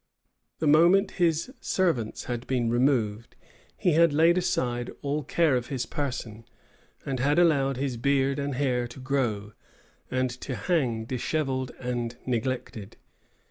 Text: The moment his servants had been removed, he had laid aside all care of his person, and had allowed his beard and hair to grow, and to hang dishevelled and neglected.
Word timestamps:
The 0.57 0.65
moment 0.65 1.11
his 1.21 1.53
servants 1.59 2.23
had 2.23 2.47
been 2.47 2.71
removed, 2.71 3.35
he 3.77 3.91
had 3.91 4.13
laid 4.13 4.35
aside 4.35 4.89
all 5.03 5.21
care 5.23 5.55
of 5.55 5.67
his 5.67 5.85
person, 5.85 6.43
and 7.05 7.19
had 7.19 7.37
allowed 7.37 7.77
his 7.77 7.97
beard 7.97 8.39
and 8.39 8.55
hair 8.55 8.87
to 8.87 8.99
grow, 8.99 9.53
and 10.09 10.31
to 10.41 10.55
hang 10.55 11.05
dishevelled 11.05 11.69
and 11.79 12.15
neglected. 12.25 12.97